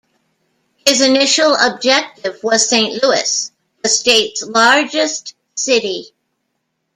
[0.77, 3.51] His initial objective was Saint Louis,
[3.83, 6.15] the state's largest city.